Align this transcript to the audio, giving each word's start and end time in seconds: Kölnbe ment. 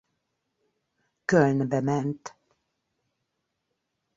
Kölnbe 1.25 1.79
ment. 1.81 2.25